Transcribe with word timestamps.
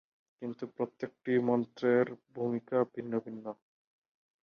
কিন্তু 0.41 0.63
প্রত্যেকটি 0.75 1.31
মন্ত্রের 1.47 2.07
ভূমিকা 2.35 2.77
ভিন্ন 2.93 3.13
ভিন্ন। 3.19 3.45